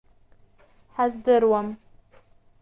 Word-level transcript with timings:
Ҳаздыруам. 0.95 1.67